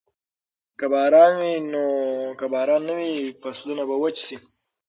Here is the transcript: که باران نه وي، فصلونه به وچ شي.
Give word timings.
که 2.39 2.45
باران 2.53 2.81
نه 2.89 2.93
وي، 2.97 3.15
فصلونه 3.41 3.83
به 3.89 3.95
وچ 4.01 4.17
شي. 4.25 4.37